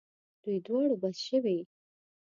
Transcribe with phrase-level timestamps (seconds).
[0.43, 1.57] دوی دواړو بس شوې.